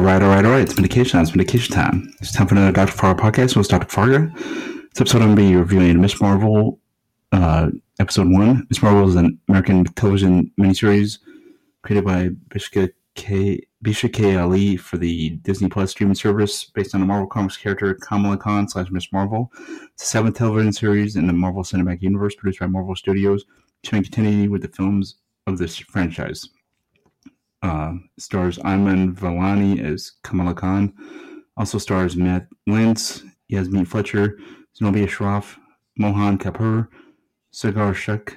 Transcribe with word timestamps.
All 0.00 0.06
right, 0.06 0.22
all 0.22 0.30
right, 0.30 0.46
all 0.46 0.52
right. 0.52 0.62
It's 0.62 0.76
medication 0.76 1.12
time. 1.12 1.22
It's 1.24 1.36
medication 1.36 1.74
time. 1.74 2.10
It's 2.22 2.32
time 2.32 2.46
for 2.46 2.54
another 2.54 2.72
Dr. 2.72 2.92
Fargo 2.92 3.22
podcast. 3.22 3.54
It's 3.54 3.68
Dr. 3.68 3.86
Fargo. 3.86 4.28
This 4.28 4.98
episode, 4.98 5.20
I'm 5.20 5.34
going 5.34 5.36
to 5.36 5.42
be 5.52 5.56
reviewing 5.56 6.00
Miss 6.00 6.18
Marvel, 6.22 6.80
uh, 7.32 7.68
episode 7.98 8.30
one. 8.30 8.66
Miss 8.70 8.82
Marvel 8.82 9.06
is 9.06 9.16
an 9.16 9.38
American 9.50 9.84
television 9.84 10.50
miniseries 10.58 11.18
created 11.82 12.06
by 12.06 12.30
Bishka 12.48 12.88
K. 13.14 13.60
Bisha 13.84 14.10
K. 14.10 14.38
Ali 14.38 14.78
for 14.78 14.96
the 14.96 15.36
Disney 15.42 15.68
Plus 15.68 15.90
streaming 15.90 16.14
service 16.14 16.64
based 16.64 16.94
on 16.94 17.02
the 17.02 17.06
Marvel 17.06 17.28
Comics 17.28 17.58
character 17.58 17.92
Kamala 17.92 18.38
Khan 18.38 18.70
slash 18.70 18.90
Miss 18.90 19.12
Marvel. 19.12 19.52
It's 19.58 20.04
the 20.04 20.06
seventh 20.06 20.38
television 20.38 20.72
series 20.72 21.16
in 21.16 21.26
the 21.26 21.34
Marvel 21.34 21.62
Cinematic 21.62 22.00
Universe 22.00 22.34
produced 22.36 22.60
by 22.60 22.66
Marvel 22.66 22.96
Studios, 22.96 23.44
showing 23.84 24.02
continuity 24.02 24.48
with 24.48 24.62
the 24.62 24.68
films 24.68 25.16
of 25.46 25.58
this 25.58 25.76
franchise. 25.76 26.48
Uh, 27.62 27.94
stars 28.18 28.58
Iman 28.64 29.14
Vellani 29.14 29.82
as 29.82 30.12
Kamala 30.22 30.54
Khan. 30.54 30.94
Also 31.56 31.78
stars 31.78 32.16
Matt 32.16 32.46
Lintz, 32.68 33.22
Yasmeen 33.52 33.86
Fletcher, 33.86 34.38
Zenobia 34.76 35.06
Shroff, 35.06 35.56
Mohan 35.96 36.38
Kapoor, 36.38 36.88
Sagar 37.50 37.92
Shuk, 37.92 38.36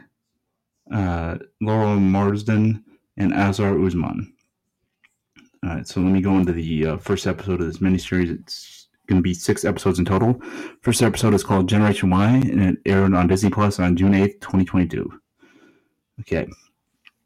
uh, 0.94 1.38
Laurel 1.62 2.00
Marsden, 2.00 2.84
and 3.18 3.34
Azhar 3.34 3.80
Usman. 3.80 4.34
All 5.64 5.70
right, 5.70 5.88
so 5.88 6.02
let 6.02 6.12
me 6.12 6.22
go 6.22 6.38
into 6.38 6.52
the 6.52 6.88
uh, 6.88 6.98
first 6.98 7.26
episode 7.26 7.62
of 7.62 7.68
this 7.68 7.78
miniseries. 7.78 8.30
It's 8.30 8.90
going 9.08 9.20
to 9.20 9.24
be 9.24 9.34
six 9.34 9.64
episodes 9.64 10.00
in 10.00 10.06
total. 10.06 10.42
First 10.82 11.02
episode 11.02 11.34
is 11.34 11.44
called 11.44 11.70
Generation 11.70 12.10
Why, 12.10 12.28
and 12.28 12.62
it 12.62 12.78
aired 12.86 13.14
on 13.14 13.28
Disney 13.28 13.50
Plus 13.50 13.80
on 13.80 13.96
June 13.96 14.14
8th, 14.14 14.42
2022. 14.42 15.10
Okay, 16.22 16.48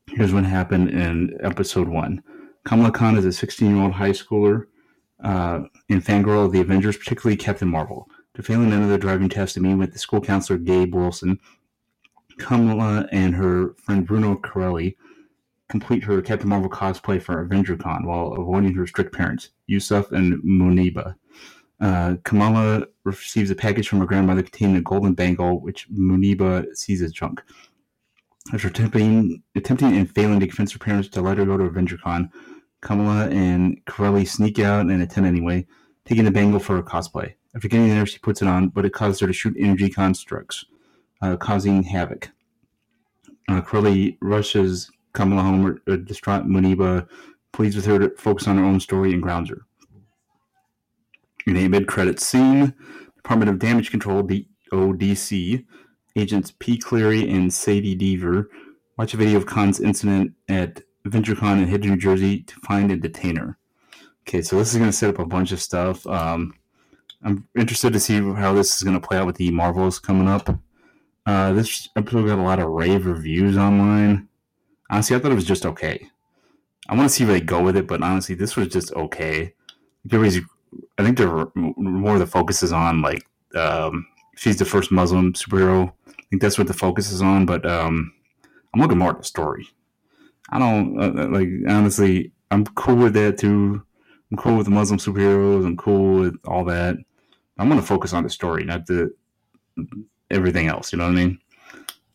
here's 0.09 0.34
what 0.34 0.45
happened 0.45 0.89
in 0.89 1.38
episode 1.41 1.88
one. 1.88 2.23
Kamala 2.66 2.91
Khan 2.91 3.17
is 3.17 3.25
a 3.25 3.31
16 3.31 3.75
year 3.75 3.84
old 3.84 3.93
high 3.93 4.11
schooler 4.11 4.66
uh, 5.23 5.61
and 5.89 6.03
fangirl 6.03 6.45
of 6.45 6.52
the 6.52 6.61
Avengers, 6.61 6.97
particularly 6.97 7.38
Captain 7.38 7.67
Marvel. 7.67 8.09
To 8.36 8.44
failing 8.44 8.72
another 8.72 8.99
driving 8.99 9.30
test 9.30 9.55
to 9.55 9.61
meet 9.61 9.75
with 9.75 9.94
the 9.94 9.99
school 9.99 10.22
counselor 10.22 10.59
Gabe 10.59 10.94
Wilson, 10.94 11.39
Kamala 12.38 13.08
and 13.11 13.33
her 13.33 13.73
friend 13.83 14.05
Bruno 14.05 14.36
Carrelli 14.36 14.95
complete 15.69 16.03
her 16.03 16.21
Captain 16.21 16.47
Marvel 16.47 16.69
cosplay 16.69 17.21
for 17.21 17.47
AvengerCon 17.47 18.05
while 18.05 18.33
avoiding 18.33 18.75
her 18.75 18.86
strict 18.86 19.14
parents, 19.14 19.49
Yusuf 19.66 20.11
and 20.11 20.42
Muniba. 20.44 21.16
Uh, 21.81 22.16
Kamala 22.23 22.86
receives 23.03 23.49
a 23.49 23.55
package 23.55 23.88
from 23.88 23.99
her 23.99 24.05
grandmother 24.05 24.44
containing 24.44 24.77
a 24.77 24.81
golden 24.81 25.14
bangle, 25.14 25.59
which 25.59 25.89
Muniba 25.92 26.75
sees 26.75 27.02
as 27.02 27.11
junk. 27.11 27.42
After 28.53 28.70
attempting, 28.70 29.44
attempting 29.56 29.98
and 29.98 30.14
failing 30.16 30.40
to 30.40 30.48
convince 30.48 30.72
her 30.72 30.80
parents 30.80 31.09
to 31.09 31.22
let 31.22 31.38
her 31.38 31.45
go 31.45 31.58
to 31.58 31.70
AvengerCon, 31.70 32.30
Kamala 32.81 33.28
and 33.30 33.84
Carrelli 33.86 34.26
sneak 34.26 34.59
out 34.59 34.86
and 34.86 35.02
attend 35.02 35.26
anyway, 35.26 35.67
taking 36.06 36.23
the 36.23 36.31
bangle 36.31 36.59
for 36.59 36.78
her 36.78 36.84
cosplay. 36.84 37.34
After 37.56 37.67
getting 37.67 37.89
there, 37.89 38.06
she 38.06 38.20
puts 38.20 38.42
it 38.42 38.48
on, 38.48 38.70
but 38.70 38.86
it 38.86 38.94
causes 38.94 39.20
her 39.20 39.28
to 39.28 39.34
shoot 39.34 39.56
energy 39.59 39.89
constructs, 39.89 40.64
uh, 41.22 41.36
causing 41.36 41.84
havoc. 41.84 42.30
Uh, 43.50 43.62
Carrelli 43.62 44.17
rushes 44.22 44.92
Kamala 45.14 45.42
home, 45.42 45.82
uh, 45.88 45.95
distraught 45.98 46.45
Muniba 46.45 47.08
pleads 47.52 47.76
with 47.76 47.86
her 47.86 48.00
to 48.00 48.16
focus 48.17 48.48
on 48.48 48.58
her 48.58 48.64
own 48.64 48.80
story 48.80 49.11
and 49.11 49.22
grounds 49.22 49.50
her. 49.50 49.66
In 51.45 51.58
a 51.58 51.67
mid-credits 51.67 52.26
scene, 52.26 52.73
Department 53.16 53.50
of 53.50 53.59
Damage 53.59 53.89
Control 53.92 54.23
(DODC) 54.23 55.66
agents 56.18 56.54
P. 56.60 56.78
Cleary 56.78 57.30
and 57.30 57.54
Sadie 57.54 57.96
Deaver 57.96 58.48
watch 58.98 59.14
a 59.14 59.18
video 59.18 59.38
of 59.38 59.46
Khan's 59.46 59.80
incident 59.80 60.34
at 60.50 60.82
AvengerCon 61.06 61.62
in 61.62 61.68
Hidden, 61.68 61.92
New 61.92 61.98
Jersey 61.98 62.44
to 62.44 62.56
find 62.62 62.92
a 62.92 62.98
detain 62.98 63.36
her. 63.38 63.58
Okay, 64.28 64.42
so 64.42 64.58
this 64.58 64.72
is 64.72 64.78
going 64.78 64.90
to 64.90 64.95
set 64.95 65.10
up 65.10 65.20
a 65.20 65.26
bunch 65.26 65.52
of 65.52 65.62
stuff. 65.62 66.06
Um, 66.08 66.54
I'm 67.23 67.48
interested 67.56 67.94
to 67.94 68.00
see 68.00 68.20
how 68.34 68.54
this 68.54 68.76
is 68.76 68.84
going 68.84 69.00
to 69.00 69.08
play 69.08 69.18
out 69.18 69.26
with 69.26 69.38
the 69.38 69.52
Marvels 69.52 70.00
coming 70.00 70.28
up. 70.28 70.50
Uh, 71.26 71.54
this 71.54 71.90
episode 71.95 72.27
got 72.27 72.39
a 72.39 72.42
lot 72.42 72.60
of 72.60 72.70
rave 72.70 73.06
reviews 73.06 73.58
online. 73.58 74.27
Honestly, 74.89 75.16
I 75.16 75.20
thought 75.20 75.32
it 75.32 75.36
was 75.36 75.45
just 75.45 75.66
okay. 75.66 76.10
I 76.89 76.95
want 76.95 77.10
to 77.10 77.14
see 77.14 77.26
where 77.26 77.33
they 77.33 77.42
go 77.42 77.61
with 77.61 77.76
it, 77.76 77.88
but 77.88 78.02
honestly, 78.02 78.36
this 78.36 78.56
was 78.56 78.70
just 78.70 78.94
okay. 78.94 79.54
Everybody's, 80.06 80.42
I 80.98 81.04
think 81.04 81.17
they're 81.17 81.48
more 81.56 82.14
of 82.14 82.20
the 82.20 82.27
focus 82.27 82.64
is 82.64 82.72
on 82.72 83.02
like 83.02 83.27
um, 83.56 84.06
she's 84.37 84.58
the 84.58 84.65
first 84.65 84.92
Muslim 84.92 85.33
superhero. 85.33 85.92
I 86.08 86.21
think 86.30 86.42
that's 86.42 86.58
what 86.58 86.67
the 86.67 86.73
focus 86.73 87.11
is 87.11 87.21
on. 87.21 87.45
But 87.45 87.65
um, 87.65 88.14
I'm 88.73 88.81
looking 88.81 88.98
more 88.98 89.11
at 89.11 89.17
the 89.17 89.23
story. 89.23 89.67
I 90.49 90.59
don't 90.59 90.99
uh, 90.99 91.23
uh 91.23 91.27
like 91.27 91.49
honestly. 91.67 92.31
I'm 92.49 92.64
cool 92.64 92.95
with 92.95 93.14
that 93.15 93.37
too. 93.37 93.83
I'm 94.31 94.37
cool 94.37 94.55
with 94.55 94.65
the 94.65 94.71
Muslim 94.71 94.99
superheroes. 94.99 95.65
I'm 95.65 95.76
cool 95.76 96.21
with 96.21 96.36
all 96.47 96.64
that. 96.65 96.95
I'm 97.58 97.70
to 97.70 97.81
focus 97.81 98.14
on 98.14 98.23
the 98.23 98.30
story, 98.30 98.64
not 98.64 98.86
the 98.86 99.14
everything 100.30 100.67
else. 100.67 100.92
You 100.92 100.99
know 100.99 101.05
what 101.05 101.11
I 101.11 101.15
mean? 101.15 101.39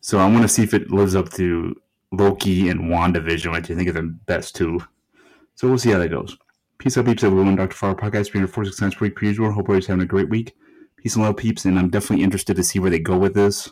So 0.01 0.19
I 0.19 0.27
want 0.27 0.41
to 0.41 0.47
see 0.47 0.63
if 0.63 0.73
it 0.73 0.91
lives 0.91 1.15
up 1.15 1.29
to 1.33 1.75
Loki 2.11 2.69
and 2.69 2.81
WandaVision, 2.81 3.51
which 3.51 3.69
I 3.69 3.75
think 3.75 3.89
are 3.89 3.93
the 3.93 4.17
best 4.25 4.55
two. 4.55 4.79
So 5.55 5.67
we'll 5.67 5.77
see 5.77 5.91
how 5.91 5.99
that 5.99 6.09
goes. 6.09 6.37
Peace 6.77 6.97
out, 6.97 7.05
peeps. 7.05 7.23
Everyone, 7.23 7.55
Dr. 7.55 7.75
Farr 7.75 7.95
podcast, 7.95 8.33
being 8.33 8.47
four 8.47 8.65
six 8.65 8.77
times 8.77 8.95
per 8.95 9.05
week 9.05 9.15
per 9.15 9.25
usual. 9.25 9.51
Hope 9.51 9.65
everybody's 9.65 9.87
having 9.87 10.03
a 10.03 10.07
great 10.07 10.29
week. 10.29 10.55
Peace 11.03 11.15
and 11.15 11.25
love, 11.25 11.35
peeps. 11.37 11.65
And 11.65 11.77
I'm 11.77 11.89
definitely 11.89 12.23
interested 12.23 12.55
to 12.55 12.63
see 12.63 12.79
where 12.79 12.89
they 12.89 12.99
go 12.99 13.17
with 13.17 13.33
this. 13.33 13.67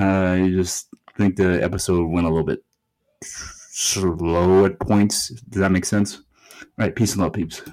Uh, 0.00 0.38
I 0.42 0.48
just 0.50 0.88
think 1.16 1.36
the 1.36 1.62
episode 1.62 2.08
went 2.08 2.26
a 2.26 2.30
little 2.30 2.44
bit 2.46 2.64
slow 3.22 4.64
at 4.64 4.80
points. 4.80 5.28
Does 5.28 5.60
that 5.60 5.70
make 5.70 5.84
sense? 5.84 6.16
All 6.16 6.66
right. 6.78 6.96
Peace 6.96 7.12
and 7.12 7.22
love, 7.22 7.34
peeps. 7.34 7.62